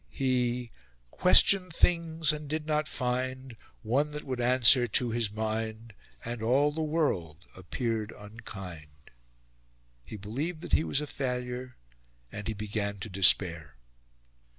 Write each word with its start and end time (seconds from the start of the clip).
He 0.09 0.71
"questioned 1.11 1.73
things, 1.75 2.31
and 2.33 2.47
did 2.49 2.65
not 2.65 2.87
find 2.87 3.55
One 3.83 4.09
that 4.13 4.23
would 4.23 4.41
answer 4.41 4.87
to 4.87 5.11
his 5.11 5.29
mind; 5.29 5.93
And 6.25 6.41
all 6.41 6.71
the 6.71 6.81
world 6.81 7.45
appeared 7.55 8.11
unkind." 8.17 9.11
He 10.03 10.17
believed 10.17 10.61
that 10.61 10.73
he 10.73 10.83
was 10.83 11.01
a 11.01 11.05
failure 11.05 11.75
and 12.31 12.47
he 12.47 12.55
began 12.55 12.97
to 12.97 13.11
despair. 13.11 13.75